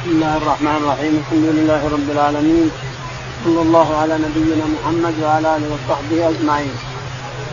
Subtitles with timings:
[0.00, 2.70] بسم الله الرحمن الرحيم الحمد لله رب العالمين
[3.44, 6.74] صلى الله على نبينا محمد وعلى اله وصحبه اجمعين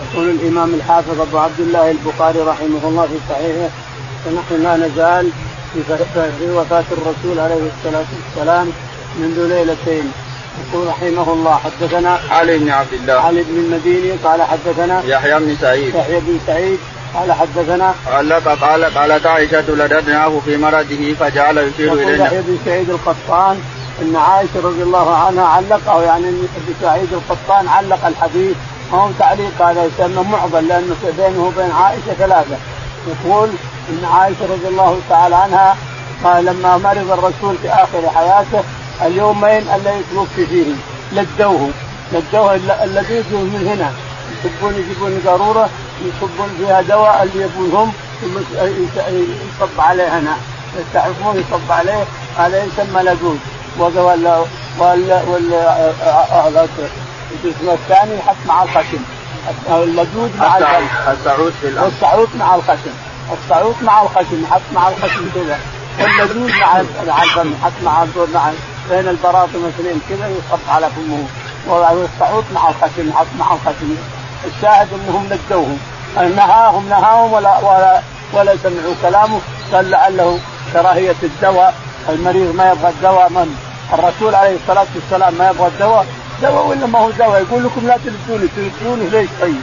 [0.03, 3.69] يقول الامام الحافظ ابو عبد الله البخاري رحمه الله في صحيحه
[4.25, 5.31] فنحن لا نزال
[5.73, 8.71] في وفاه الرسول عليه الصلاه والسلام
[9.19, 10.11] منذ ليلتين
[10.61, 15.55] يقول رحمه الله حدثنا علي بن عبد الله علي بن المديني قال حدثنا يحيى بن
[15.61, 16.79] سعيد يحيى بن سعيد
[17.17, 22.25] قال حدثنا قال قال قالت عائشة لددناه في مرضه فجعل يشير إلينا.
[22.25, 23.61] يحيى بن سعيد القطان
[24.01, 28.55] إن عائشة رضي الله عنها علقه يعني ابن سعيد القطان علق الحديث.
[28.91, 32.57] ما هو تعليق هذا؟ يسمى معضل لأنه بينه وبين عائشة ثلاثة.
[33.07, 33.49] يقول
[33.89, 35.75] إن عائشة رضي الله تعالى عنها
[36.23, 38.63] قال لما مرض الرسول في آخر حياته
[39.05, 40.65] اليومين الذي توفي فيه
[41.13, 41.69] لدوه.
[42.13, 43.91] لدوه الذي من هنا.
[44.45, 45.69] يصبون يجيبون قاروره
[46.01, 47.93] يصبون فيها دواء اللي يبون هم
[49.59, 50.37] يصب عليه هنا
[50.79, 52.03] يستحقون يصب عليه
[52.37, 53.39] هذا يسمى لدود
[53.79, 54.43] ولا
[54.79, 56.67] ولا ولا
[57.43, 58.99] الاسم الثاني يحط مع الخشم.
[59.69, 61.11] اللدود مع الخشم.
[61.11, 61.85] السعود في الأرض.
[61.85, 62.93] والسعود مع الخشم.
[63.43, 65.59] السعود مع الخشم يحط مع الخشم كذا.
[65.99, 68.51] واللدود مع مع الفم يحط مع مع
[68.89, 71.27] بين البراطم الاثنين كذا يصب على فمه.
[71.67, 73.95] والسعود مع الخشم يحط مع الخشم.
[74.45, 75.77] الشاهد انهم ندوه
[76.35, 78.01] نهاهم نهاهم ولا ولا
[78.33, 79.39] ولا سمعوا كلامه.
[79.73, 80.39] قال لعله
[80.73, 81.73] كراهية الدواء.
[82.09, 83.55] المريض ما يبغى الدواء من؟
[83.93, 86.05] الرسول عليه الصلاة والسلام ما يبغى الدواء.
[86.41, 89.61] دواء ولا ما هو دواء؟ يقول لكم لا تلدوني تلدوني ليش؟ طيب.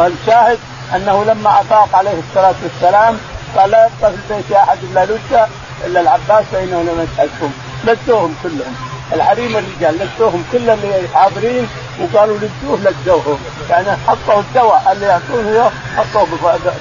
[0.00, 0.58] الشاهد
[0.94, 3.18] أنه لما أفاق عليه الصلاة والسلام
[3.56, 5.46] قال لا يبقى في البيت أحد الا لجه
[5.86, 7.50] إلا العباس فإنه لم يسألكم.
[7.84, 8.74] لدوهم كلهم.
[9.12, 10.78] الحريم الرجال لدوهم كلهم
[11.14, 11.68] حاضرين.
[12.00, 13.38] وقالوا لدوه لدوه
[13.70, 16.28] يعني حطوا الدواء اللي يعطونه حطوه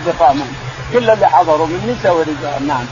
[0.05, 0.53] بفامهم
[0.93, 2.85] كل اللي حضروا من نساء ورجال نعم.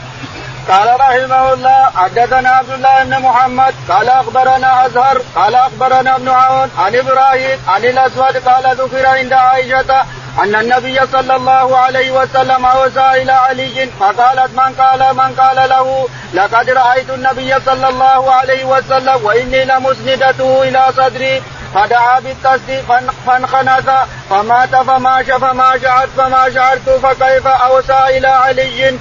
[0.68, 6.70] قال رحمه الله حدثنا عبد الله بن محمد قال أخبرنا أزهر قال أخبرنا ابن عون
[6.78, 10.04] عن إبراهيم عن الأسود قال ذكر عند عائشة
[10.42, 16.08] أن النبي صلى الله عليه وسلم أوصى إلى علي فقالت من قال من قال له
[16.34, 21.42] لقد رأيت النبي صلى الله عليه وسلم وإني لمسندته إلى صدري
[21.74, 22.84] فدعا بالتصديق
[23.26, 23.90] فانخنث
[24.30, 28.98] فمات فما فما شعرت فما شعرت فكيف اوصى إلى علي؟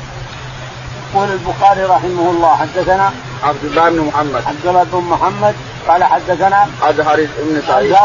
[1.13, 3.11] يقول البخاري رحمه الله حدثنا
[3.43, 4.43] عبد الله بن محمد.
[4.47, 5.55] عبد الله بن محمد
[5.87, 7.95] قال حدثنا أزهر بن سعيد.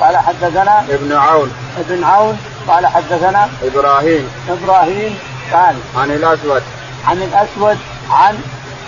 [0.00, 1.52] قال حدثنا ابن عون.
[1.78, 2.38] ابن عون
[2.68, 4.30] قال حدثنا إبراهيم.
[4.48, 5.18] إبراهيم
[5.52, 6.62] قال عن الأسود.
[7.06, 7.78] عن الأسود
[8.10, 8.38] عن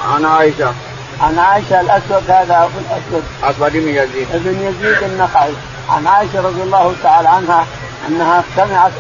[0.05, 0.75] عن عائشة.
[1.21, 3.25] عن عائشة الأسود هذا أبو الأسود.
[3.43, 4.27] أسود بن يزيد.
[4.35, 5.53] ابن يزيد النخعي.
[5.89, 7.67] عن عائشة رضي الله تعالى عنها
[8.09, 8.93] أنها سمعت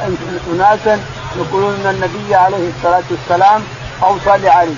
[0.54, 1.00] اناسا
[1.36, 3.62] يقولون إن النبي عليه الصلاة والسلام
[4.02, 4.74] أوصى لعلي.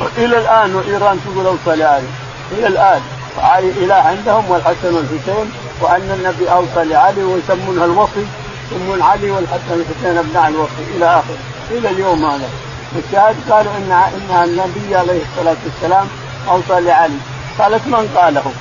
[0.00, 2.06] والى الآن وإيران تقول أوصى لعلي.
[2.52, 3.00] إلى الآن.
[3.38, 8.26] علي إله عندهم والحسن والحسين وأن النبي أوصى لعلي ويسمونها الوصي
[8.72, 10.96] يسمون علي والحسن والحسين أبناء الوصي.
[10.96, 11.38] إلى آخره.
[11.70, 12.48] إلى اليوم هذا.
[12.96, 16.06] الشاهد قالوا ان إن النبي عليه الصلاة والسلام
[16.48, 17.18] أوصى لعلي.
[17.58, 18.52] قالت من قاله؟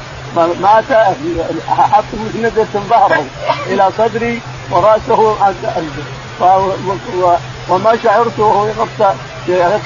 [0.61, 0.83] مات
[1.67, 3.25] حط مسندة ظهره
[3.67, 5.35] إلى صدري ورأسه
[7.69, 9.13] وما شعرت وهو يغطى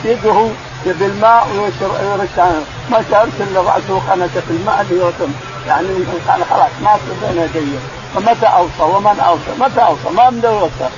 [0.06, 0.48] يده
[0.86, 1.74] بالماء ويرش
[2.92, 5.32] ما شعرت إلا رأسه خنت في الماء اللي يوتم
[5.68, 5.88] يعني
[6.50, 7.80] خلاص مات بين يدي.
[8.16, 10.90] فمتى أوصى؟ ومن أوصى؟ متى أوصى؟ ما من يوصى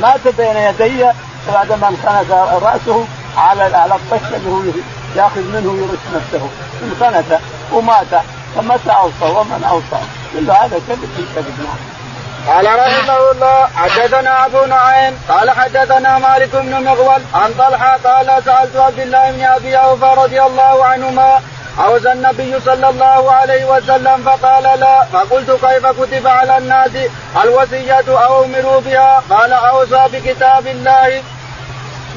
[0.00, 1.10] مات بين يدي
[1.52, 2.30] بعد ما انخنت
[2.62, 3.06] رأسه
[3.36, 4.62] على على الطش اللي هو
[5.16, 6.48] ياخذ منه ويرش نفسه.
[6.82, 7.38] انخنت
[7.72, 8.22] ومات.
[8.56, 10.02] فمتى أوصى؟ ومن أوصى؟
[10.32, 11.94] كل هذا كذب في كذب نعم.
[12.46, 18.76] قال رحمه الله حدثنا أبو نعيم قال حدثنا مالك بن مغول عن طلحة قال سألت
[18.76, 21.40] عبد الله بن أبي أوفى رضي الله عنهما
[21.78, 26.90] أوزى النبي صلى الله عليه وسلم فقال لا فقلت كيف كتب على الناس
[27.44, 31.22] الوصية أو أمروا بها؟ قال أوصى بكتاب الله.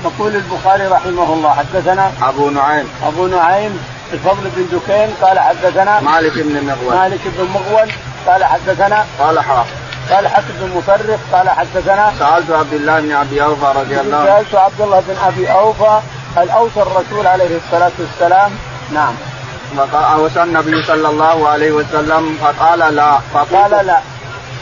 [0.05, 2.89] يقول البخاري رحمه الله حدثنا أبو نعيم.
[3.07, 3.79] أبو نعيم
[4.13, 6.95] الفضل بن دكين قال حدثنا مالك بن مغول.
[6.95, 7.91] مالك بن مغول
[8.27, 9.65] قال حدثنا طلحه
[10.11, 14.25] قال حسن بن مفرق قال حدثنا سألت عبد الله بن أبي أوفى رضي الله عنه.
[14.25, 15.99] سألت عبد الله بن أبي أوفى
[16.37, 18.51] هل اوصى الرسول عليه الصلاة والسلام؟
[18.93, 19.15] نعم.
[19.79, 23.99] اوصى النبي صلى الله عليه وسلم فقال لا فقال لا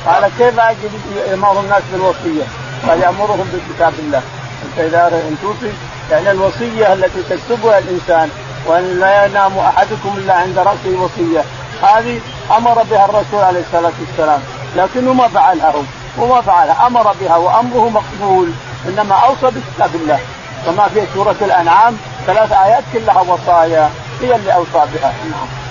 [0.06, 0.91] قال كيف أجد
[1.27, 2.44] يأمر الناس بالوصية؟
[2.88, 4.21] قال يأمرهم بكتاب الله.
[4.65, 5.73] أنت إذا أن توصي
[6.12, 8.29] يعني الوصية التي تكتبها الإنسان
[8.65, 11.44] وأن لا ينام أحدكم إلا عند راسه وصيه
[11.83, 12.19] هذه
[12.57, 14.39] أمر بها الرسول عليه الصلاة والسلام.
[14.75, 15.81] لكنه ما فعلها هو
[16.23, 18.51] وما فعلها أمر بها وأمره مقبول.
[18.88, 20.19] إنما أوصى بكتاب الله.
[20.65, 21.97] كما في سورة الأنعام
[22.27, 23.89] ثلاث آيات كلها وصايا.
[24.21, 25.65] هي اللي اوصى بها نعم.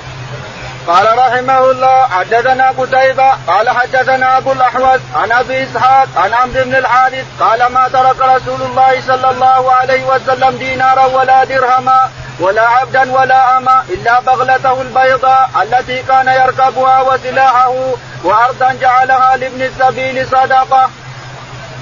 [0.87, 6.75] قال رحمه الله حدثنا قتيبة قال حدثنا أبو الأحوص عن أبي إسحاق عن عمرو بن
[6.75, 12.00] الحارث قال ما ترك رسول الله صلى الله عليه وسلم دينارا ولا درهما
[12.41, 17.75] ولا عبدا ولا أما إلا بغلته البيضاء التي كان يركبها وسلاحه
[18.25, 20.91] وأرضا جعلها لابن السبيل صدقة.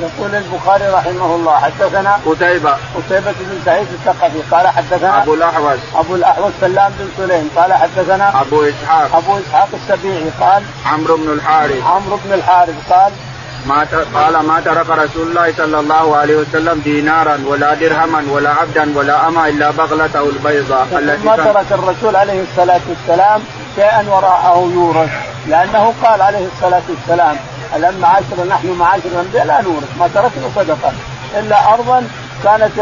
[0.00, 2.76] يقول البخاري رحمه الله حدثنا قتيبة.
[2.96, 8.40] قتيبة بن سعيد الثقفي قال حدثنا أبو الأحوص أبو الأحوص سلام بن سليم قال حدثنا
[8.40, 9.16] أبو إسحاق.
[9.16, 11.82] أبو إسحاق السبيعي قال عمرو بن الحارث.
[11.86, 13.12] عمرو بن الحارث قال
[13.66, 18.98] ما قال ما ترك رسول الله صلى الله عليه وسلم دينارا ولا درهما ولا عبدا
[18.98, 23.40] ولا اما إلا بغلته البيضاء التي ما ترك الرسول عليه الصلاة والسلام
[23.76, 25.10] شيئا وراءه يورث
[25.46, 27.36] لأنه قال عليه الصلاة والسلام
[27.76, 30.92] الان معاشر نحن معاشر الانبياء لا نورث ما تركنا صدقة.
[31.38, 32.08] إلا ارضا
[32.44, 32.72] كانت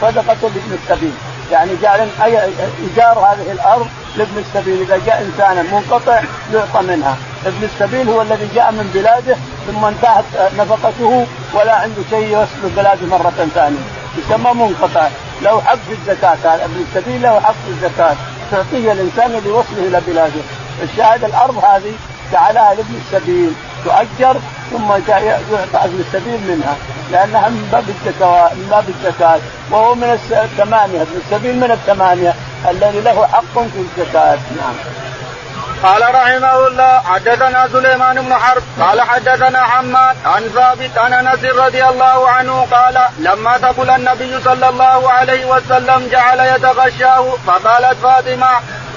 [0.00, 1.12] صدقة لابن السبيل.
[1.52, 2.08] يعني جعل
[2.82, 3.86] إيجار هذه الأرض
[4.16, 4.80] لابن السبيل.
[4.80, 6.20] إذا جاء انسانا منقطع
[6.54, 7.16] يعطى منها.
[7.46, 9.36] ابن السبيل هو الذي جاء من بلاده
[9.66, 10.24] ثم انتهت
[10.58, 13.78] نفقته ولا عنده شيء يوصل بلاده مرة ثانية.
[14.18, 15.08] يسمى منقطع.
[15.42, 16.36] له حق في الزكاة.
[16.44, 18.16] ابن السبيل له حق في الزكاة.
[18.50, 20.40] تعطيه الإنسان اللي يوصله إلى بلاده.
[20.82, 21.92] الشاهد الأرض هذه
[22.32, 23.52] جعلها لابن السبيل.
[23.88, 24.36] تؤجر
[24.70, 26.76] ثم يعطى ابن السبيل منها
[27.12, 29.40] لأنها من باب الزكاة من باب الزكاة
[29.70, 32.34] وهو من الثمانية ابن السبيل من الثمانية
[32.70, 34.74] الذي له حق في الزكاة نعم.
[35.82, 41.84] قال رحمه الله حدثنا سليمان بن حرب قال حدثنا حماد عن ثابت عن أنس رضي
[41.84, 48.48] الله عنه قال لما تقول النبي صلى الله عليه وسلم جعل يتغشاه فقالت فاطمة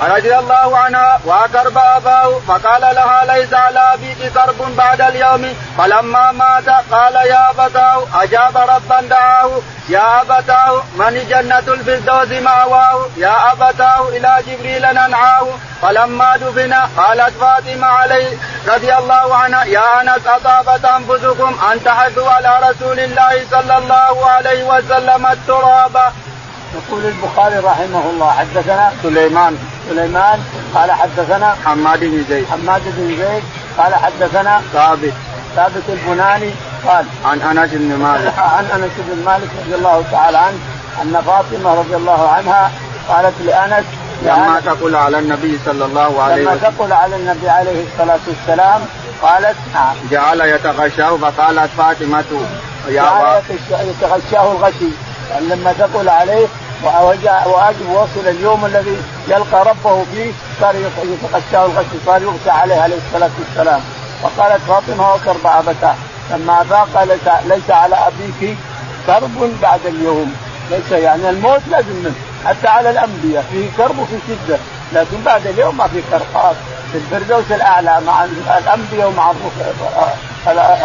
[0.01, 5.53] رضي الله عنها وكرب اباه فقال لها ليس على ابيك كرب بعد اليوم.
[5.77, 9.51] فلما مات قال يا أبتاه أجاب ربا دعاه.
[9.89, 13.05] يا أبتاه من جنة الفردوس مأواه.
[13.17, 15.47] يا أبتاه إلى جبريل ننعاه.
[15.81, 18.37] فلما دفن قالت فاطمة عليه
[18.67, 24.63] رضي الله عنها يا أنس اطابت أنفسكم؟ ان تحثوا على رسول الله صلى الله عليه
[24.63, 25.97] وسلم التراب.
[26.75, 29.57] يقول البخاري رحمه الله حدثنا سليمان
[29.89, 30.39] سليمان
[30.75, 32.45] قال حدثنا حماد بن زيد.
[32.51, 33.43] حماد بن زيد
[33.77, 35.13] قال حدثنا ثابت.
[35.55, 36.51] ثابت البناني
[36.87, 38.33] قال عن أنس بن مالك.
[38.57, 40.57] عن أنس بن مالك رضي الله تعالى عنه
[41.01, 42.71] أن فاطمة رضي الله عنها
[43.09, 43.85] قالت لأنس
[44.23, 46.59] لما تقول على النبي صلى الله عليه وسلم.
[46.59, 48.81] لما تقول على النبي عليه الصلاة والسلام
[49.21, 49.95] قالت نعم.
[50.11, 52.23] جعل يتغشاه فقالت فاطمة
[52.87, 54.91] يا يتغشاه الغشي.
[55.39, 56.47] لما تقول عليه
[56.83, 58.97] وأجب وصل اليوم الذي
[59.27, 60.31] يلقى ربه فيه
[60.61, 63.81] صار يتغشاه الغشي صار يغشى عليه عليه الصلاة والسلام.
[64.23, 65.95] وقالت فاطمة وكرب ابتاه
[66.31, 67.03] لما افاق
[67.45, 68.57] ليس, على أبيك
[69.07, 70.35] كرب بعد اليوم.
[70.71, 72.15] ليس يعني الموت لازم منه.
[72.45, 74.57] حتى على الأنبياء فيه كرب وفي شدة.
[74.93, 76.55] لكن بعد اليوم ما في كرب
[76.91, 78.25] في الفردوس الأعلى مع
[78.57, 79.31] الأنبياء ومع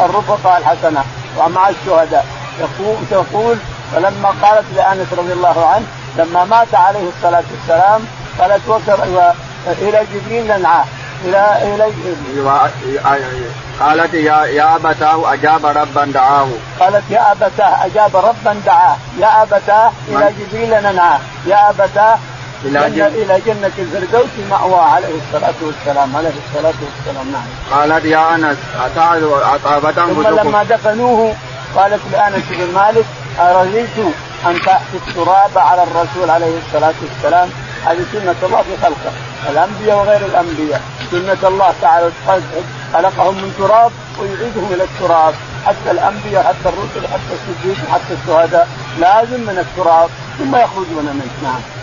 [0.05, 1.05] الرفقاء الحسنة
[1.39, 2.27] ومع الشهداء.
[2.61, 3.57] يقول تقول
[3.95, 5.87] فلما قالت لأنس رضي الله عنه
[6.19, 8.05] لما مات عليه الصلاة والسلام
[8.41, 9.05] قالت وكر
[9.67, 10.85] إلى جبريل ننعاه
[11.25, 11.93] إلى إلى
[13.81, 16.49] قالت يا يا أبتاه أجاب ربا دعاه.
[16.81, 18.97] قالت يا أبتاه أجاب ربا دعاه.
[19.21, 22.19] يا أبتاه إلى جبريل ننعاه يا أبتاه
[22.65, 24.81] إلى جنة إلى جنة الفردوس مأوى.
[24.81, 27.79] عليه الصلاة والسلام عليه الصلاة والسلام نعم.
[27.81, 28.57] قالت يا أنس
[29.55, 31.35] اطابت ثم لما دفنوه
[31.77, 33.05] قالت لأنس بن مالك
[33.41, 33.99] أرضيت
[34.47, 37.49] أن تأتي التراب على الرسول عليه الصلاة والسلام؟
[37.87, 39.13] هذه سنة الله في خلقه.
[39.51, 40.83] الأنبياء وغير الأنبياء.
[41.11, 42.11] سنة الله تعالى
[42.93, 45.35] خلقهم من تراب ويعيدهم إلى التراب.
[45.67, 48.69] حتى الأنبياء حتى الرسل حتى الصديق حتى الشهداء.
[48.99, 51.33] لازم من التراب ثم يخرجون منه.
[51.43, 51.76] نعم.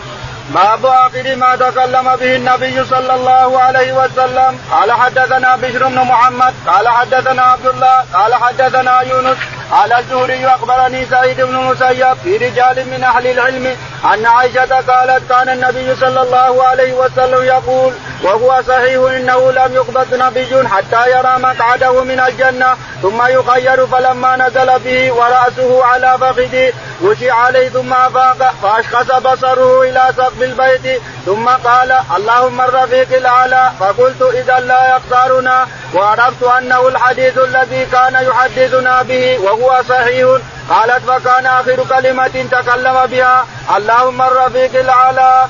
[0.50, 4.60] باب اخر ما تكلم به النبي صلى الله عليه وسلم.
[4.72, 9.38] قال حدثنا بشر بن محمد قال حدثنا عبد الله قال حدثنا يونس.
[9.72, 13.78] على الزهري أخبرني سعيد بن المسيب في رجال من أهل العلم
[14.14, 20.14] أن عائشة قالت كان النبي صلى الله عليه وسلم يقول وهو صحيح إنه لم يقبض
[20.14, 27.32] نبي حتى يرى مقعده من الجنة ثم يخير فلما نزل به ورأسه على فخذه وشي
[27.32, 34.60] عليه ثم أفاق فاشخص بصره إلى سقف البيت ثم قال اللهم الرفيق الأعلى فقلت إذا
[34.60, 40.28] لا يختارنا وعرفت أنه الحديث الذي كان يحدثنا به وهو صحيح
[40.70, 43.46] قالت فكان آخر كلمة تكلم بها
[43.78, 45.46] اللهم الرفيق الأعلى.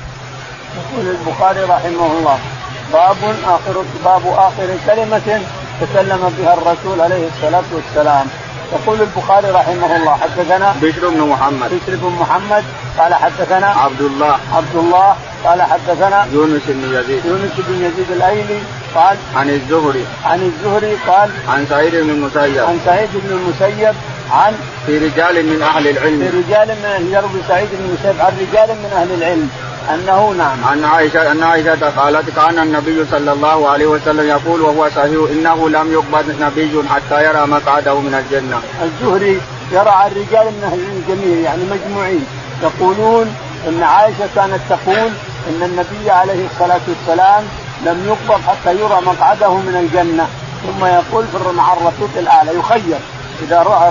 [0.74, 2.38] يقول البخاري رحمه الله
[2.94, 5.40] باب آخر باب آخر كلمة
[5.80, 8.26] تكلم بها الرسول عليه الصلاة والسلام.
[8.72, 11.70] يقول البخاري رحمه الله حدثنا بشر بن محمد.
[11.70, 12.64] بشر بن محمد
[12.98, 17.24] قال حدثنا عبد الله عبد الله قال حدثنا يونس بن يزيد.
[17.24, 18.60] يونس بن يزيد الأيلي
[18.94, 20.06] قال عن الزهري.
[20.24, 22.58] عن الزهري قال عن سعيد بن المسيب.
[22.58, 23.94] عن سعيد بن المسيب
[24.30, 24.52] عن
[24.86, 28.90] في رجال من أهل في العلم رجال من يروي سعيد بن المسيب عن رجال من
[28.96, 29.50] أهل العلم.
[29.90, 30.64] أنه نعم.
[30.64, 35.68] عن عائشة أن عائشة قالت كان النبي صلى الله عليه وسلم يقول وهو صحيح إنه
[35.68, 38.60] لم يقبض نبي حتى يرى مقعده من الجنة.
[38.82, 39.40] الزهري
[39.72, 42.26] يرى عن رجال من أهل العلم جميع يعني مجموعين.
[42.62, 43.36] يقولون
[43.68, 45.10] إن عائشة كانت تقول
[45.48, 47.44] إن النبي عليه الصلاة والسلام
[47.84, 50.26] لم يقبض حتى يرى مقعده من الجنة.
[50.62, 52.98] ثم يقول في مع الرفيق الأعلى يخير.
[53.42, 53.90] إذا رأى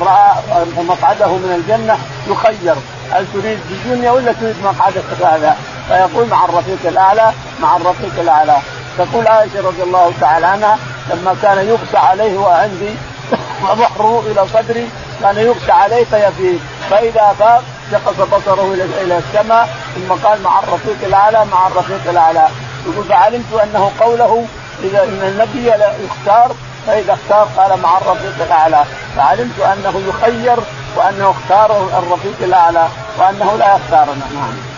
[0.78, 1.98] مقعده من الجنة
[2.28, 2.76] يخير.
[3.12, 5.58] هل تريد الدنيا ولا تريد مقعدك هذا؟
[5.88, 7.32] فيقول مع الرفيق الأعلى
[7.62, 8.58] مع الرفيق الأعلى.
[8.98, 10.78] تقول عائشة رضي الله تعالى عنها
[11.10, 12.96] لما كان يغشى عليه وعندي
[13.64, 14.90] وبحره إلى صدري
[15.22, 16.60] كان يغشى عليه فيفيد.
[16.90, 22.48] فإذا فاق شخص بصره إلى إلى السماء ثم قال مع الرفيق الأعلى مع الرفيق الأعلى.
[22.86, 24.46] يقول فعلمت أنه قوله
[24.84, 25.68] إذا إن النبي
[26.06, 26.56] يختار
[26.88, 28.84] فإذا اختار قال مع الرفيق الأعلى.
[29.16, 30.58] فعلمت أنه يخير
[30.96, 34.74] وأنه اختار الرفيق الأعلى وأنه لا يختارنا نعم.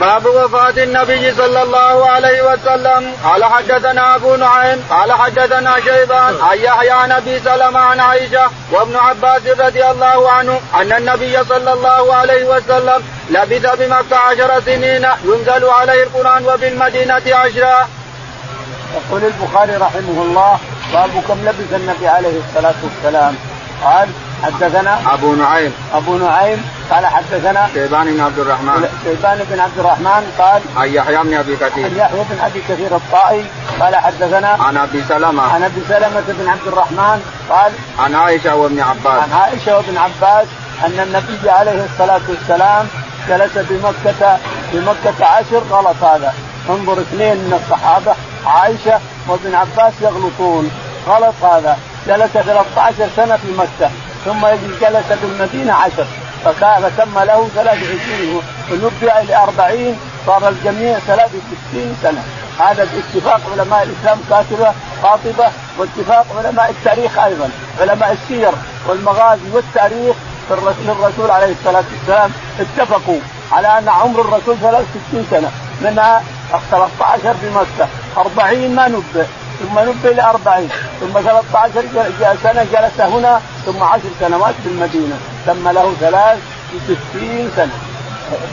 [0.00, 6.58] باب وفاة النبي صلى الله عليه وسلم قال حدثنا أبو نعيم قال حدثنا شيبان عن
[6.58, 12.14] يحيى عن أبي سلمة عن عائشة وابن عباس رضي الله عنه أن النبي صلى الله
[12.14, 17.88] عليه وسلم لبث بمكة عشر سنين ينزل عليه القرآن وبالمدينة عشرا.
[18.94, 20.58] يقول البخاري رحمه الله
[20.92, 23.34] باب كم لبث النبي عليه الصلاة والسلام
[23.84, 24.08] قال
[24.44, 25.72] حدثنا أبو نعيم.
[25.94, 28.88] أبو نعيم قال حدثنا شيبان بن عبد الرحمن.
[29.04, 32.96] شيبان بن عبد الرحمن قال عن يحيى بن أبي عن كثير يحيى بن أبي كثير
[32.96, 33.44] الطائي
[33.80, 35.42] قال حدثنا عن أبي سلمة.
[35.42, 39.22] عن أبي سلمة بن عبد الرحمن قال عن عائشة وابن عباس.
[39.22, 40.46] عن عائشة وابن عباس
[40.84, 42.86] أن النبي عليه الصلاة والسلام
[43.28, 44.38] جلس بمكه
[44.72, 46.34] بمكه عشر غلط هذا.
[46.70, 48.14] انظر اثنين من الصحابة
[48.46, 50.70] عائشة وابن عباس يغلطون.
[51.08, 51.78] غلط هذا.
[52.06, 53.90] جلس 13 سنة في مكة.
[54.24, 54.46] ثم
[54.80, 56.06] جلس بالمدينة عشر.
[56.44, 62.22] فكان فتم له 23 ونبئ إلى 40 صار الجميع 63 سنة.
[62.60, 67.50] هذا باتفاق علماء الإسلام كاتبة خاطبة واتفاق علماء التاريخ أيضا.
[67.80, 68.52] علماء السير
[68.88, 70.16] والمغازي والتاريخ
[70.48, 70.54] في
[70.88, 73.18] الرسول عليه الصلاة والسلام اتفقوا
[73.52, 75.50] على أن عمر الرسول 63 سنة.
[75.82, 76.22] منها
[76.70, 77.88] 13 بمكة.
[78.16, 79.24] 40 ما نبئ
[79.60, 80.68] ثم نبئ إلى 40
[81.00, 87.78] ثم 13 جل- سنة جلس هنا ثم 10 سنوات في المدينة تم له 63 سنة.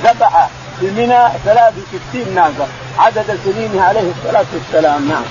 [0.03, 0.49] ذبح
[0.79, 2.67] في منى 63 ناقة.
[2.97, 5.09] عدد سنينه عليه الصلاة والسلام.
[5.09, 5.23] نعم.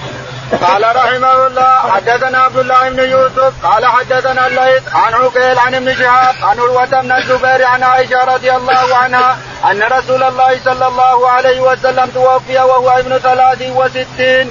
[0.62, 5.94] قال رحمه الله حدثنا عبد الله بن يوسف قال حدثنا الليث عن عقيل عن ابن
[5.94, 9.38] شهاب عن عروة بن الزبير عن عائشة رضي الله عنها
[9.70, 14.50] أن رسول الله صلى الله عليه وسلم توفي وهو ابن ثلاث وستين.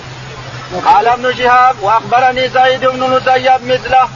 [0.86, 4.10] قال ابن شهاب وأخبرني سعيد بن المسيب مثله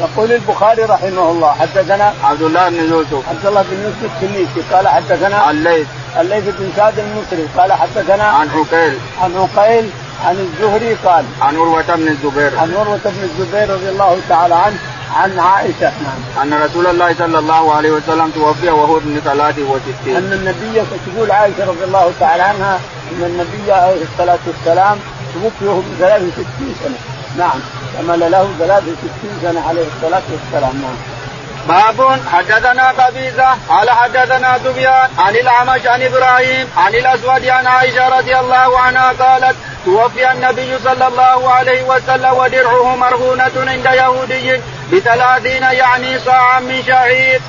[0.00, 3.28] يقول البخاري رحمه الله حدثنا عبد الله بن يوسف.
[3.28, 5.86] عبد الله بن يوسف التنيسي قال حدثنا الليث.
[6.20, 9.90] الليث بن سعد المصري قال حدثنا عن عقيل عن عقيل
[10.24, 12.58] عن الزهري قال عن عروة بن الزبير.
[12.58, 14.78] عن عروة بن الزبير رضي الله تعالى عنه
[15.16, 15.92] عن عائشة.
[16.04, 20.16] نعم أن رسول الله صلى الله عليه وسلم توفي وهو ابن ثلاث وستين.
[20.16, 22.80] أن النبي تقول عائشة رضي الله تعالى عنها
[23.12, 24.98] أن النبي عليه الصلاة والسلام
[25.34, 27.17] توفي وهو ب 63 سنة.
[27.36, 27.60] نعم.
[27.98, 30.82] كمل له 63 سنة عليه الصلاة والسلام.
[30.82, 30.96] نعم.
[31.68, 38.38] باب حدثنا قبيصة قال حدثنا سفيان عن الأعمش عن إبراهيم عن الأسود عن عائشة رضي
[38.38, 44.60] الله عنها قالت توفي النبي صلى الله عليه وسلم ودرعه مرهونة عند يهودي
[44.92, 47.40] بثلاثين يعني صاعا من شعير.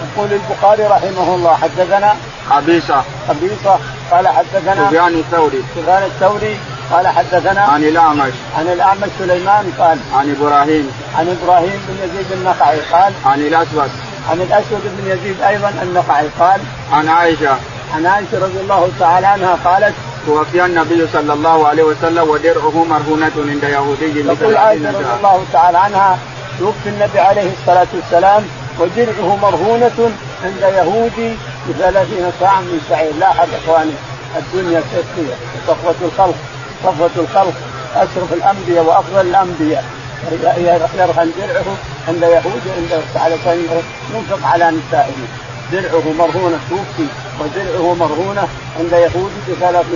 [0.00, 2.16] يقول البخاري رحمه الله حدثنا
[2.50, 3.78] قبيصة قبيصة
[4.10, 5.64] قال حدثنا سفيان الثوري.
[5.76, 6.58] سفيان الثوري
[6.92, 8.32] قال حدثنا عن الأعمش.
[8.58, 10.90] عن الأعمش سليمان قال عن إبراهيم.
[11.18, 13.90] عن إبراهيم بن يزيد النخعي قال عن الأسود.
[14.30, 16.60] عن الأسود بن يزيد أيضا النخعي قال
[16.92, 17.56] عن عائشة.
[17.94, 19.94] عن عائشة رضي الله تعالى عنها قالت
[20.26, 25.04] توفي النبي صلى الله عليه وسلم ودرعه مرهونة عند يهودي تقول عائشة رضي.
[25.18, 26.18] الله تعالى عنها
[26.58, 28.42] توفي النبي عليه الصلاة والسلام
[28.78, 30.12] ودرعه مرهونة
[30.44, 31.36] عند يهودي
[31.68, 33.92] بثلاثين صاع من شعير لا أحد إخواني
[34.36, 35.34] الدنيا سياسية
[35.66, 36.34] صفوة الخلق.
[36.84, 37.54] صفوة الخلق
[37.96, 39.84] أشرف الأنبياء وأفضل الأنبياء.
[40.56, 41.76] يرهن درعه
[42.08, 43.36] عند يهود عند على
[44.14, 45.12] ينفق على نسائه.
[45.72, 47.06] درعه مرهونة توفي
[47.40, 49.86] ودرعه مرهونة عند يهود بثلاث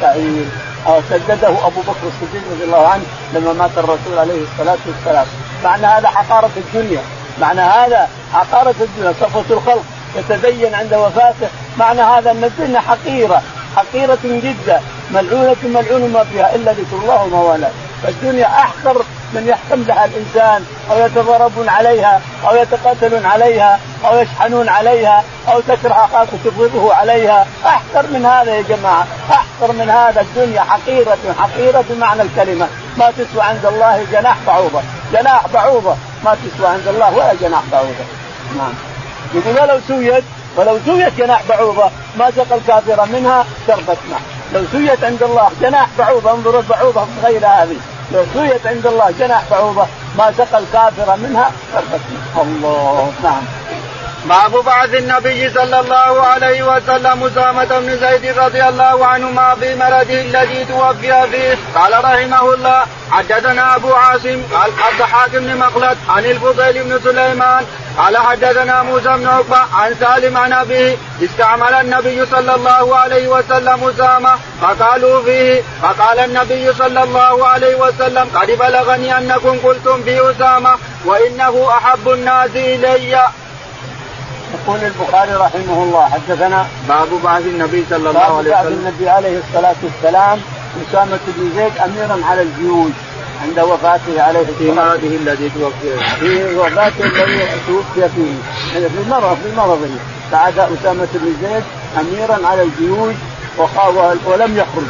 [0.00, 0.46] شعير
[0.86, 3.02] أو سدده أبو بكر الصديق رضي الله عنه
[3.34, 5.26] لما مات الرسول عليه الصلاة والسلام.
[5.64, 7.02] معنى هذا حقارة الدنيا.
[7.40, 9.12] معنى هذا عقارة الدنيا.
[9.20, 9.84] صفوة الخلق
[10.16, 11.48] يتدين عند وفاته.
[11.78, 13.42] معنى هذا أن الدنيا حقيرة
[13.76, 14.80] حقيرة جدا.
[15.10, 17.70] ملعونة ملعون ما فيها إلا ذكر الله وما والاه.
[18.02, 25.24] فالدنيا أحقر من يحكم لها الإنسان أو يتضاربون عليها أو يتقاتلون عليها أو يشحنون عليها
[25.48, 27.46] أو تكره أخاك تبغضه عليها.
[27.66, 30.20] أحقر من هذا يا جماعة أحقر من هذا.
[30.20, 32.68] الدنيا حقيرة حقيرة بمعنى الكلمة.
[32.98, 34.80] ما تسوى عند الله جناح بعوضة.
[35.12, 35.96] جناح بعوضة.
[36.24, 38.04] ما تسوى عند الله ولا جناح بعوضة.
[38.58, 38.74] نعم.
[39.34, 40.24] يقول ولو سويت
[40.56, 44.20] ولو سويت جناح بعوضة ما سقى الكافر منها شربة ماء
[44.54, 46.30] لو سويت عند الله جناح بعوضة.
[46.30, 47.76] انظر البعوضة غير هذه.
[48.12, 49.86] لو سويت عند الله جناح بعوضة.
[50.18, 51.52] ما سقى الكافر منها.
[52.36, 53.42] الله نعم.
[54.24, 60.20] باب بعث النبي صلى الله عليه وسلم أسامة بن زيد رضي الله عنهما في مرضه
[60.20, 61.58] الذي توفي فيه.
[61.74, 67.64] قال رحمه الله حدثنا أبو عاصم قال الضحاك بن مخلد عن الفضيل بن سليمان
[67.98, 73.84] قال حدثنا موسى بن عقبة عن سالم عن أبيه استعمل النبي صلى الله عليه وسلم
[73.88, 75.62] أسامة فقالوا فيه.
[75.82, 82.50] فقال النبي صلى الله عليه وسلم قد بلغني أنكم قلتم في أسامة وإنه أحب الناس
[82.54, 83.20] إلي.
[84.54, 88.50] يقول البخاري رحمه الله حدثنا باب بعث النبي صلى الله عليه وسلم.
[88.50, 90.38] بعث النبي عليه الصلاة والسلام
[90.90, 92.92] أسامة بن زيد أميرا على الجيوش
[93.42, 95.98] عند وفاته عليه في مرضه الذي توفي.
[96.20, 98.34] في وفاته الذي توفي فيه.
[98.88, 99.88] في مرض في مرضه.
[100.32, 101.64] بعد أسامة بن زيد
[102.00, 103.14] أميرا على الجيوش
[104.26, 104.88] ولم يخرج.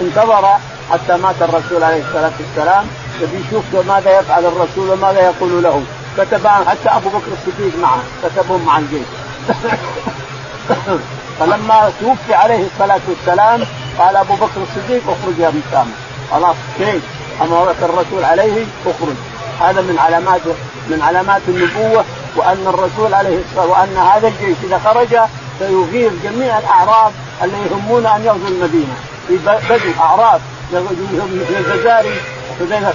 [0.00, 0.48] انتظر
[0.90, 2.86] حتى مات الرسول عليه الصلاة والسلام.
[3.20, 5.82] يبي يشوف ماذا يفعل الرسول وماذا يقول له.
[6.18, 9.06] كتب حتى أبو بكر الصديق معه كتبهم مع الجيش.
[11.38, 13.66] فلما توفي عليه الصلاة والسلام
[13.98, 15.92] قال أبو بكر الصديق اخرج يا اسامه
[16.30, 17.02] خلاص جيش
[17.42, 19.16] أمر الرسول عليه اخرج.
[19.60, 20.40] هذا من علامات
[20.88, 22.04] من علامات النبوة
[22.36, 25.18] وأن الرسول عليه الصلاه وأن هذا الجيش إذا خرج
[25.58, 28.94] سيغير جميع الاعراب اللي يهمون أن يغزوا المدينة.
[29.28, 30.40] في بدو اعراب
[30.72, 32.20] الجزائري
[32.58, 32.92] حذيفة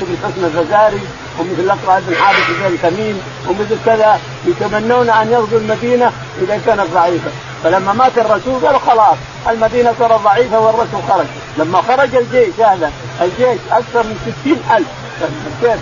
[0.00, 1.00] بن حسن الفزاري
[1.38, 7.30] ومثل الأقرع بن حارث بن تميم ومثل كذا يتمنون أن يغزوا المدينة إذا كانت ضعيفة.
[7.64, 9.16] فلما مات الرسول قالوا خلاص
[9.48, 11.26] المدينة صارت ضعيفة والرسول خرج.
[11.58, 15.01] لما خرج الجيش هذا الجيش أكثر من ستين ألف.
[15.62, 15.80] كيف؟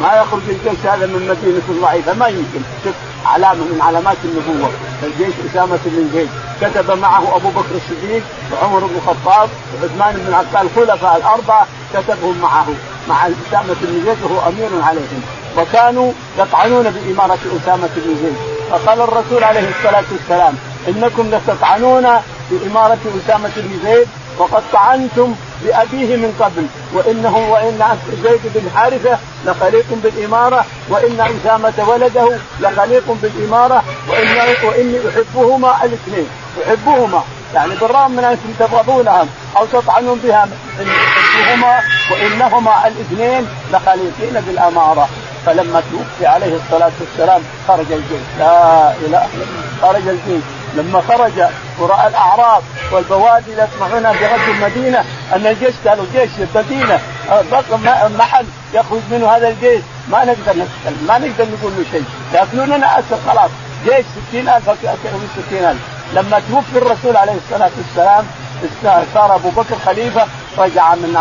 [0.00, 2.60] ما يخرج الجيش هذا من مدينة ضعيفه ما يمكن.
[2.84, 2.94] شوف
[3.26, 4.70] علامة من علامات النبوة.
[5.02, 6.28] الجيش أسامة بن زيد.
[6.60, 12.66] كتب معه أبو بكر الصديق وعمر بن الخطاب وعثمان بن عفان الخلفاء الأربعة كتبهم معه
[13.08, 15.22] مع أسامة بن زيد وهو أمير عليهم.
[15.58, 18.36] وكانوا يطعنون بإمارة أسامة بن زيد.
[18.70, 20.54] فقال الرسول عليه الصلاة والسلام
[20.88, 22.06] إنكم لتطعنون
[22.50, 26.66] بإمارة أسامة بن زيد وقد طعنتم بأبيه من قبل.
[26.94, 34.28] وإنه وإن زيد بن حارثة لخليق بالإمارة وإن أسامة ولده لخليق بالإمارة وإن
[34.64, 36.28] وإني أحبهما الاثنين.
[36.66, 37.22] أحبهما.
[37.54, 40.48] يعني بالرغم من أنكم تبغضونهم أو تطعنون بها
[40.80, 45.08] أحبهما وإنهما الاثنين لخليقين بالأمارة.
[45.46, 48.26] فلما توفي عليه الصلاة والسلام خرج الجيش.
[48.38, 49.28] لا إله
[49.82, 50.57] خرج الجيش.
[50.76, 51.32] لما خرج
[51.78, 55.04] وراى الأعراب والبوادي يسمعون بغزو المدينة
[55.34, 57.00] أن الجيش قالوا جيش المدينة
[57.84, 59.82] بقى محل يخرج منه هذا الجيش.
[60.08, 62.04] ما نقدر نتكلم ما نقدر نقول له شيء.
[62.34, 63.50] ياكلوننا اسد خلاص.
[63.84, 65.76] جيش 60000 أكثر من 60000
[66.14, 68.24] لما توفي الرسول عليه الصلاة والسلام
[69.14, 70.26] صار أبو بكر خليفة
[70.58, 71.16] رجع من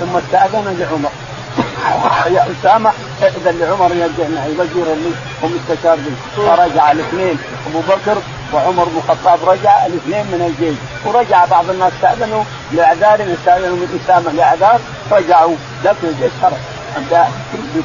[0.00, 1.10] ثم استأذن لعمر.
[2.36, 3.92] يا أسامة اذن لعمر
[4.34, 5.12] معي وزير لي
[5.42, 7.38] ومستشار لي فرجع الاثنين.
[7.66, 8.16] أبو بكر
[8.54, 10.76] وعمر بن الخطاب رجع الاثنين من الجيش.
[11.04, 14.80] ورجع بعض الناس استأذنوا لإعذار استأذنوا من اسامه لإعذار
[15.10, 16.32] رجعوا لكن الجيش.
[16.42, 16.52] خرج.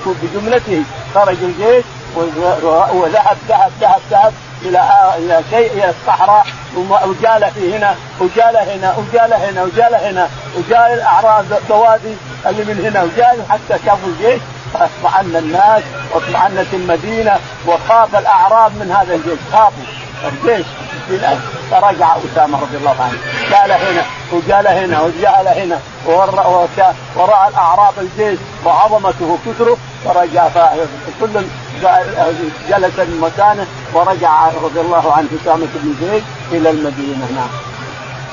[0.06, 0.84] بجملته
[1.16, 1.86] خرج الجيش
[2.94, 6.46] وذهب ذهب ذهب ذهب إلى إلى شيء إلى الصحراء
[6.78, 13.04] وجال في هنا وجال هنا وجال هنا وجال هنا وجال الاعراض بوادي اللي من هنا
[13.04, 14.42] وجال حتى شافوا الجيش.
[14.74, 19.40] فاطمأن الناس واطمأنت المدينة وخاف الأعراب من هذا الجيش.
[19.52, 20.01] خافوا.
[20.26, 20.66] الجيش.
[21.72, 23.18] فرجع أسامة رضي الله عنه.
[23.52, 25.80] جال هنا وجال هنا وجال هنا
[27.16, 30.48] وراى الأعراب الجيش وعظمته وكثره فرجع
[31.22, 31.46] كل
[32.70, 37.28] جلس من مكانه ورجع رضي الله عنه أسامة بن زيد إلى المدينة.
[37.36, 37.50] نعم.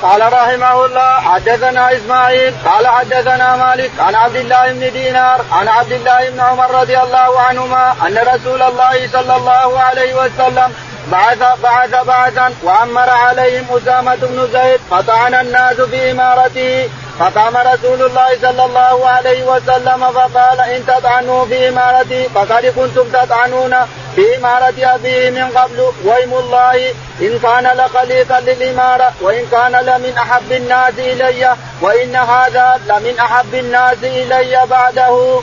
[0.01, 5.91] قال رحمه الله حدثنا إسماعيل قال حدثنا مالك عن عبد الله بن دينار عن عبد
[5.91, 10.73] الله بن عمر رضي الله عنهما أن رسول الله صلى الله عليه وسلم
[11.11, 18.29] بعث بعث بعثا وأمر عليهم أسامة بن زيد فطعن الناس في امارته فقام رسول الله
[18.41, 23.75] صلى الله عليه وسلم فقال إن تطعنوا في إمارتي فقد كنتم تطعنون
[24.15, 25.79] في إمارة أبيه من قبل.
[26.05, 26.89] ويم الله
[27.21, 33.97] إن كان لخليقا للإمارة وإن كان لمن أحب الناس إلي وإن هذا لمن أحب الناس
[34.03, 35.41] إلي بعده.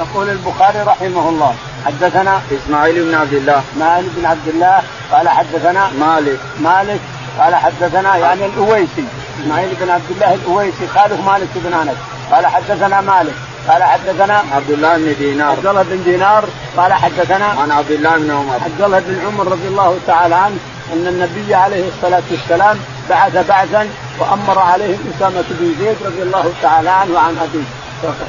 [0.00, 1.54] يقول البخاري رحمه الله.
[1.86, 3.62] حدثنا إسماعيل بن عبد الله.
[3.72, 6.38] اسماعيل بن عبد الله قال حدثنا مالك.
[6.60, 7.00] مالك
[7.38, 9.04] قال حدثنا يعني الأويسي.
[9.40, 11.96] إسماعيل بن عبد الله الأويسي خالد مالك بن أنس.
[12.32, 13.34] قال حدثنا مالك
[13.68, 15.50] قال حدثنا عبد الله بن دينار.
[15.50, 16.44] عبد الله بن دينار
[16.76, 18.54] قال حدثنا عن عبد الله بن عمر.
[18.54, 20.56] عبد الله بن عمر رضي الله تعالى عنه
[20.92, 22.78] أن النبي عليه الصلاة والسلام
[23.10, 27.64] بعث بعثا وأمر عليهم أسامة بن زيد رضي الله تعالى عنه وعن أبيه.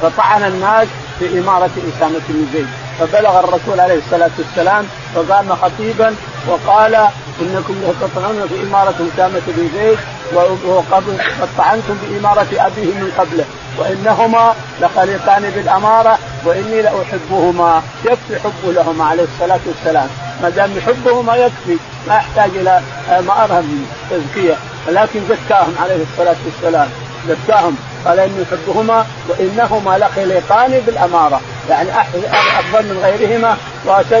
[0.02, 0.88] فطعن الناس
[1.18, 2.68] في إمارة إسامة بن زيد.
[3.00, 6.14] فبلغ الرسول عليه الصلاة والسلام فقام خطيبا
[6.48, 6.94] وقال
[7.40, 9.98] إنكم تطعنون في إمارة أسامة بن زيد
[10.66, 11.04] وقد
[11.58, 13.44] طعنتم بإمارة أبيه من قبله
[13.78, 17.82] وإنهما لخليقان بالأمارة وإني لأحبهما.
[18.04, 20.08] يكفي حبه لهما عليه الصلاة والسلام.
[20.42, 21.76] ما دام يحبهما يكفي
[22.08, 24.54] ما يحتاج إلى ما أرهم تزكية.
[24.88, 26.88] ولكن زكاهم عليه الصلاة والسلام.
[27.28, 27.76] زكاهم.
[28.06, 31.40] قال إني احبهما وإنهما لخليقان بالأمارة.
[31.70, 31.90] يعني
[32.58, 33.56] أفضل من غيرهما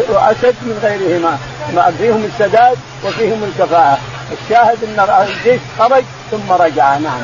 [0.08, 1.38] واشد من غيرهما.
[1.74, 3.98] ما فيهم السداد وفيهم الكفاءة.
[4.32, 6.98] الشاهد إن الجيش خرج ثم رجع.
[6.98, 7.22] نعم.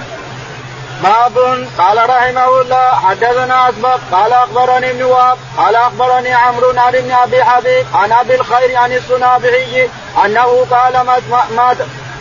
[1.03, 1.67] باب.
[1.79, 3.99] قال رحمه الله حدثنا أسبق.
[4.13, 5.39] قال أخبرني ابن وهب.
[5.59, 9.89] قال أخبرني عمرو عن ابن أبي حبيب عن أبي الخير عن السنابحي
[10.25, 11.07] أنه قال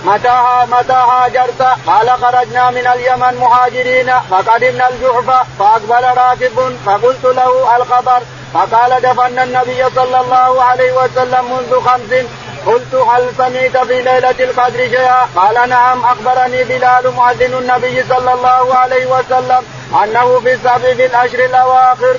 [0.05, 8.21] متى متى هاجرت؟ قال خرجنا من اليمن مهاجرين فقدمنا الجحفة فأقبل راكب فقلت له الخبر
[8.53, 12.25] فقال دفن النبي صلى الله عليه وسلم منذ خمس
[12.65, 18.75] قلت هل سمعت في ليلة القدر شيئا؟ قال نعم أخبرني بلال مؤذن النبي صلى الله
[18.75, 19.63] عليه وسلم
[20.03, 22.15] أنه في السبع في الأشهر الأواخر.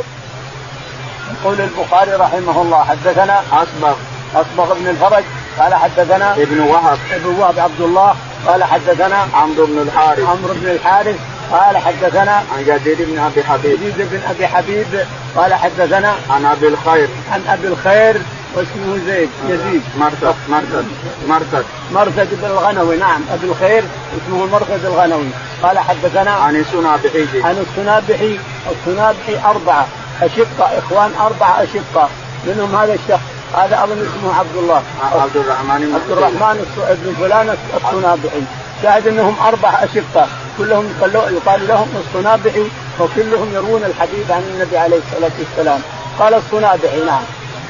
[1.33, 3.95] يقول البخاري رحمه الله حدثنا أصبغ
[4.35, 5.25] أصبغ بن الفرج
[5.59, 6.99] قال حدثنا ابن وهب.
[7.13, 8.15] ابن وهب عبد الله.
[8.47, 10.29] قال حدثنا عمرو بن الحارث.
[10.29, 11.17] عمرو بن الحارث.
[11.53, 13.83] قال حدثنا عن يزيد بن أبي حبيب.
[13.83, 15.07] يزيد بن أبي حبيب.
[15.37, 17.09] قال حدثنا عن أبي الخير.
[17.33, 18.23] عن أبي الخير
[18.55, 19.83] واسمه زيد يزيد.
[19.99, 20.85] مرثد مرثد
[21.29, 23.21] مرثد مرثد بن الغنوي نعم.
[23.33, 23.85] أبي الخير
[24.17, 25.29] اسمه مرثد الغنوي.
[25.63, 27.43] قال حدثنا عن السنابحي.
[27.43, 28.39] عن السنابحي.
[28.71, 29.87] السنابحي أربعة
[30.23, 32.09] أشقة إخوان أربعة أشقة.
[32.47, 33.42] منهم هذا الشخص.
[33.55, 34.83] هذا أظن اسمه عبد الله.
[35.13, 36.57] عبد الرحمن عبد الرحمن
[37.05, 38.43] بن فلان الصنابحي
[38.83, 40.27] شاهد أنهم أربع أشقة.
[40.59, 42.67] كلهم يقال لهم الصنابحي
[43.01, 45.81] وكلهم يروون الحديث عن النبي عليه الصلاة والسلام.
[46.19, 47.23] قال الصنابحي نعم.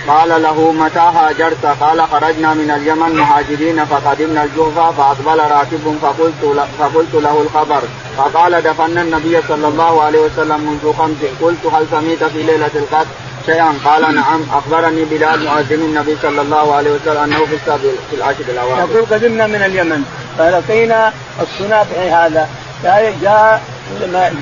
[0.08, 7.14] قال له متى هاجرت؟ قال خرجنا من اليمن مهاجرين فقدمنا الجوفة فأقبل راكب فقلت فقلت
[7.14, 7.82] له الخبر.
[8.18, 11.16] فقال دفنا النبي صلى الله عليه وسلم منذ خمس.
[11.42, 13.06] قلت هل سميت في ليلة القدر؟
[13.46, 14.42] شيئا؟ قال نعم.
[14.52, 18.90] أخبرني بلال مؤذن النبي صلى الله عليه وسلم أنه في السابع في العشر الأواخر.
[18.90, 20.04] يقول قدمنا من اليمن.
[20.38, 22.48] فلقينا الصنابحي هذا.
[22.84, 23.60] جاء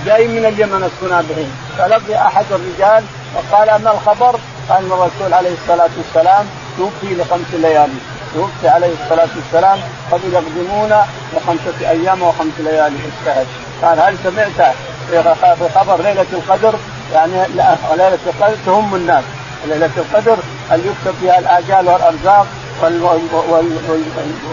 [0.07, 1.47] جاي من اليمن الصنابحي
[1.79, 8.01] فلقي أحد الرجال وقال ما الخبر؟ قال الرسول عليه الصلاة والسلام توفي لخمس ليالي.
[8.35, 9.79] توفي عليه الصلاة والسلام
[10.13, 10.93] قد يقدمون
[11.37, 12.97] لخمسة أيام وخمس ليالي.
[13.11, 13.47] اجتهد
[13.83, 14.75] قال هل سمعت
[15.59, 16.75] في خبر ليلة القدر؟
[17.15, 17.33] يعني
[17.97, 19.25] ليلة القدر تهم الناس.
[19.67, 20.39] ليلة القدر
[20.73, 22.47] اللي يكتب فيها الآجال والأرزاق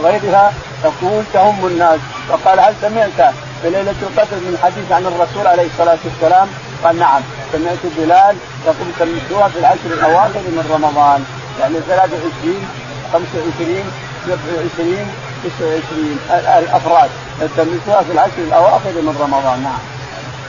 [0.04, 2.00] وغيرها تكون تهم الناس.
[2.30, 6.48] وقال هل سمعت في ليله القدر من حديث عن الرسول عليه الصلاة والسلام؟
[6.84, 7.22] قال نعم.
[7.54, 11.24] سمعت بلال يقول سمعتوها في العشر الأواخر من رمضان.
[11.60, 12.68] يعني 23
[13.14, 13.92] 25
[14.26, 15.12] 27
[15.44, 16.20] 29
[16.60, 17.10] الأفراد.
[17.58, 19.64] سمعتوها في العشر الأواخر من رمضان.
[19.64, 19.97] نعم.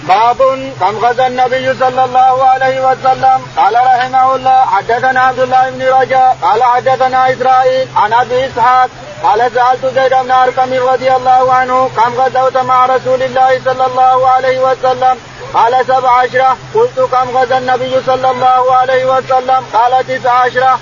[0.09, 5.83] باب كم غزا النبي صلى الله عليه وسلم؟ قال رحمه الله حدثنا عبد الله بن
[5.83, 8.91] رجاء قال حدثنا إسرائيل عن أبي إسحاق
[9.23, 14.29] قال سألت زيد بن أرقم رضي الله عنه كم غزوت مع رسول الله صلى الله
[14.29, 15.19] عليه وسلم؟
[15.55, 16.57] قال سبع عشرة.
[16.75, 20.79] قلت كم غزا النبي صلى الله عليه وسلم؟ قال تسع عشرة.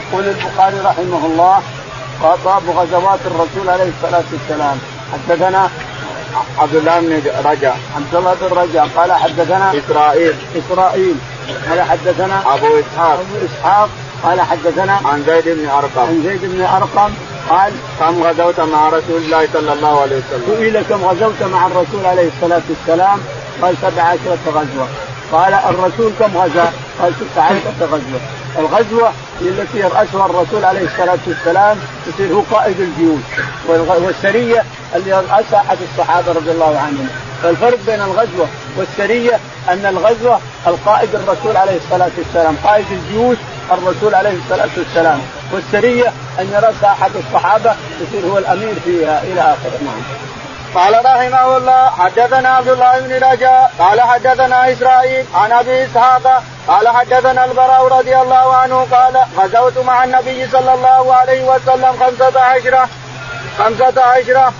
[0.00, 1.62] يقول البخاري رحمه الله
[2.22, 4.78] باب غزوات الرسول عليه الصلاة والسلام.
[5.12, 5.70] حدثنا
[6.58, 7.78] عبد الله بن رجاء.
[7.96, 8.88] عبد الله بن رجاء.
[8.96, 10.34] قال حدثنا إسرائيل.
[10.56, 11.14] إسرائيل.
[11.70, 13.12] قال حدثنا أبو إسحاق.
[13.12, 13.88] أبو إسحاق.
[14.22, 16.00] قال حدثنا عن زيد بن أرقم.
[16.00, 17.12] عن زيد بن أرقم.
[17.48, 22.06] قال كم غزوت مع رسول الله صلى الله عليه وسلم؟ سئل كم غزوت مع الرسول
[22.06, 23.20] عليه الصلاة والسلام؟
[23.62, 24.88] قال سبع عشرة غزوة.
[25.32, 28.20] قال الرسول كم غزا؟ قال ستة عشرة غزوة.
[28.58, 33.20] الغزوة التي يرأسها الرسول عليه الصلاة والسلام يصير هو قائد الجيوش
[33.68, 34.64] والسرية
[34.94, 37.08] اللي يرأسها احد الصحابة رضي الله عنهم.
[37.42, 39.38] فالفرق بين الغزوة والسرية
[39.68, 43.36] أن الغزوة القائد الرسول عليه الصلاة والسلام قائد الجيوش
[43.72, 45.20] الرسول عليه الصلاة والسلام.
[45.52, 49.78] والسرية أن يرأسها أحد الصحابة يصير هو الأمير فيها إلى آخره.
[49.84, 50.23] نعم.
[50.74, 56.88] قال رحمه الله حدثنا عبد الله بن رجاء قال حدثنا إسرائيل عن أبي إسحاق قال
[56.88, 62.88] حدثنا البراء رضي الله عنه قال غزوت مع النبي صلى الله عليه وسلم خمسة عشرة
[63.58, 64.52] خمسة عشرة.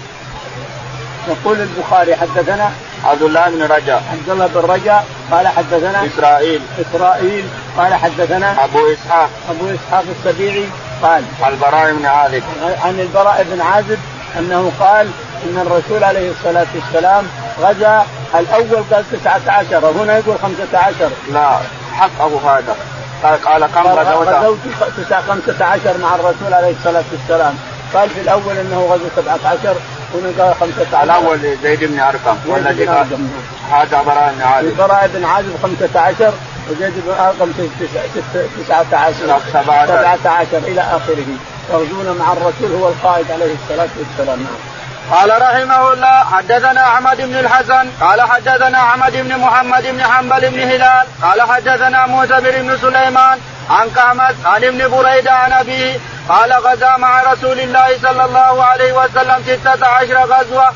[1.28, 2.70] يقول البخاري حدثنا
[3.04, 4.02] عبد الله بن رجاء.
[4.12, 6.62] عبد الله بن رجاء قال حدثنا إسرائيل.
[6.80, 7.48] إسرائيل
[7.78, 9.30] قال حدثنا أبو إسحاق.
[9.50, 10.68] أبو إسحاق السبيعي
[11.02, 12.42] قال البراء بن عازب.
[12.84, 13.98] عن البراء بن عازب
[14.38, 15.10] أنه قال
[15.44, 17.24] إن الرسول عليه الصلاة والسلام
[17.60, 21.58] غزا الأول قال 19 هنا يقول 15 لا
[21.92, 22.76] حقه هذا
[23.24, 24.58] قال قال كم غزوت؟ غزوت
[25.28, 27.54] 15 مع الرسول عليه الصلاة والسلام.
[27.94, 29.76] قال في الأول إنه غزو 17
[30.14, 33.06] هنا قال 15 الأول زيد بن أرقم والذي قال
[33.72, 34.76] هذا براء بن عازب.
[34.76, 36.32] براء بن عازب 15
[36.70, 37.52] وزيد بن أرقم
[38.66, 39.14] 19
[39.52, 41.26] 17 إلى آخره.
[41.72, 44.38] يغزون مع الرسول هو القائد عليه الصلاة والسلام.
[44.38, 44.73] نعم.
[45.10, 50.60] قال رحمه الله حدثنا أحمد بن الحسن قال حدثنا أحمد بن محمد بن حنبل بن
[50.60, 53.38] هلال قال حدثنا موسى بن سليمان
[53.70, 55.96] عن كعمس عن ابن بريدة عن أبيه
[56.28, 60.72] قال غزا مع رسول الله صلى الله عليه وسلم ستة عشر غزوة.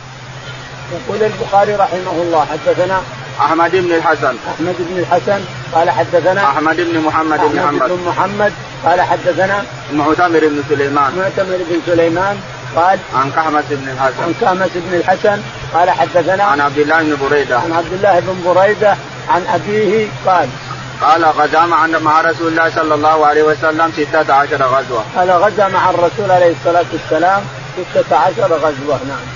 [0.92, 3.02] يقول البخاري رحمه الله حدثنا
[3.40, 4.36] أحمد بن الحسن.
[4.54, 8.52] أحمد بن الحسن قال حدثنا أحمد بن محمد بن حنبل بن محمد
[8.84, 11.12] قال حدثنا معتمر بن سليمان.
[11.16, 12.40] معتمر بن سليمان
[12.78, 15.42] قال عن كحمس بن الحسن عن كحمس بن الحسن
[15.74, 18.96] قال حدثنا عن عبد الله بن بريدة عن عبد الله بن بريدة
[19.28, 20.48] عن أبيه قال
[21.00, 25.04] قال غزا مع مع رسول الله صلى الله عليه وسلم 16 غزوة.
[25.16, 27.42] قال غزا مع الرسول عليه الصلاة والسلام
[27.94, 29.26] 16 غزوة نعم.